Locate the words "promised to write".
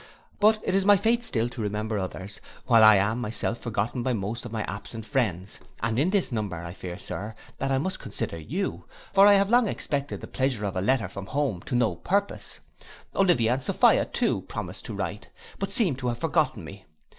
14.41-15.29